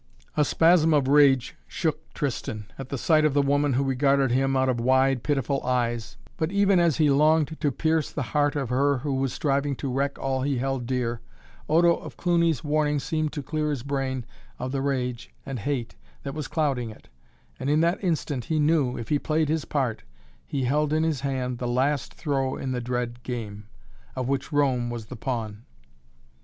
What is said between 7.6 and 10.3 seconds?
to pierce the heart of her who was striving to wreck